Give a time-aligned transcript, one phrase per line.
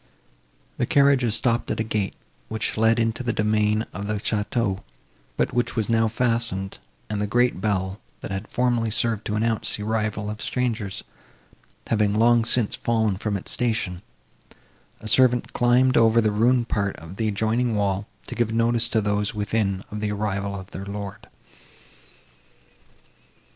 [0.79, 2.15] The carriages stopped at a gate,
[2.49, 4.81] which led into the domain of the château,
[5.37, 9.75] but which was now fastened; and the great bell, that had formerly served to announce
[9.75, 11.03] the arrival of strangers,
[11.85, 14.01] having long since fallen from its station,
[14.99, 19.01] a servant climbed over a ruined part of the adjoining wall, to give notice to
[19.01, 21.27] those within of the arrival of their lord.